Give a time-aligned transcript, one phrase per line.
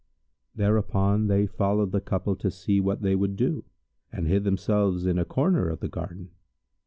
[0.55, 3.65] Thereupon they followed the couple to see what they would do,
[4.11, 6.31] and hid themselves in a corner of the garden.